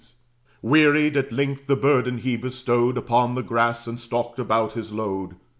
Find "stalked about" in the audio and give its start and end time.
3.99-4.73